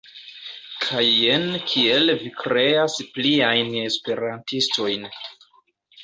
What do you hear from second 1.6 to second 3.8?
kiel vi kreas pliajn